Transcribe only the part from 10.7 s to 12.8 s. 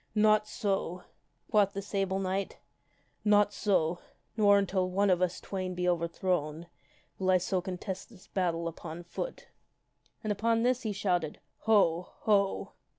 he shouted," Ho! Ho